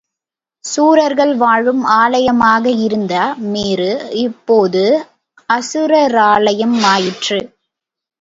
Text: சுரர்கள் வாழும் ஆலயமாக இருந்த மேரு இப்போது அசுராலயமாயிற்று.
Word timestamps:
சுரர்கள் 0.63 1.35
வாழும் 1.35 1.83
ஆலயமாக 1.97 2.65
இருந்த 2.85 3.13
மேரு 3.51 3.89
இப்போது 4.21 4.83
அசுராலயமாயிற்று. 5.49 7.39